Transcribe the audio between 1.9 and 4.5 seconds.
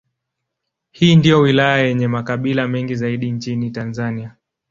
makabila mengi zaidi nchini Tanzania.